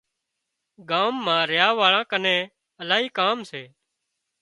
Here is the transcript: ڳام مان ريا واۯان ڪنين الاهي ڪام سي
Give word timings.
ڳام 0.89 1.13
مان 1.25 1.41
ريا 1.51 1.67
واۯان 1.79 2.05
ڪنين 2.11 2.43
الاهي 2.81 3.07
ڪام 3.17 3.37
سي 3.49 3.63